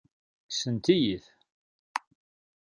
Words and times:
Kksent-iyi-t. 0.47 1.25